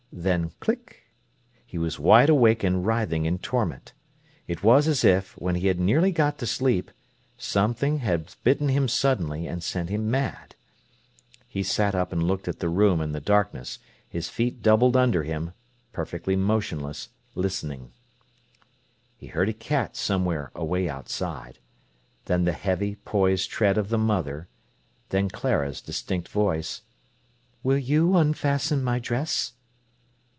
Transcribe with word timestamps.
Then 0.13 0.51
click!—he 0.59 1.77
was 1.77 1.97
wide 1.97 2.27
awake 2.29 2.65
and 2.65 2.85
writhing 2.85 3.23
in 3.25 3.37
torment. 3.39 3.93
It 4.45 4.61
was 4.61 4.85
as 4.87 5.05
if, 5.05 5.37
when 5.37 5.55
he 5.55 5.67
had 5.67 5.79
nearly 5.79 6.11
got 6.11 6.37
to 6.39 6.45
sleep, 6.45 6.91
something 7.37 7.99
had 7.99 8.35
bitten 8.43 8.67
him 8.67 8.89
suddenly 8.89 9.47
and 9.47 9.63
sent 9.63 9.89
him 9.89 10.11
mad. 10.11 10.53
He 11.47 11.63
sat 11.63 11.95
up 11.95 12.11
and 12.11 12.21
looked 12.21 12.49
at 12.49 12.59
the 12.59 12.67
room 12.69 12.99
in 12.99 13.13
the 13.13 13.21
darkness, 13.21 13.79
his 14.09 14.27
feet 14.27 14.61
doubled 14.61 14.97
under 14.97 15.23
him, 15.23 15.53
perfectly 15.93 16.35
motionless, 16.35 17.07
listening. 17.33 17.93
He 19.15 19.27
heard 19.27 19.47
a 19.49 19.53
cat 19.53 19.95
somewhere 19.95 20.51
away 20.53 20.89
outside; 20.89 21.57
then 22.25 22.43
the 22.43 22.51
heavy, 22.51 22.95
poised 22.97 23.49
tread 23.49 23.77
of 23.77 23.87
the 23.87 23.97
mother; 23.97 24.49
then 25.09 25.29
Clara's 25.29 25.79
distinct 25.81 26.27
voice: 26.27 26.81
"Will 27.63 27.77
you 27.79 28.17
unfasten 28.17 28.83
my 28.83 28.99
dress?" 28.99 29.53